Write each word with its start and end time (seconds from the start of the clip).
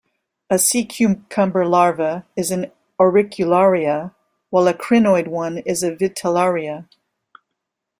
A 0.49 0.57
sea 0.57 0.83
cucumber 0.83 1.63
larva 1.63 2.25
is 2.35 2.49
an 2.49 2.71
'auricularia' 2.99 4.15
while 4.49 4.67
a 4.67 4.73
crinoid 4.73 5.27
one 5.27 5.59
is 5.59 5.83
a 5.83 5.95
'vitellaria'. 5.95 6.87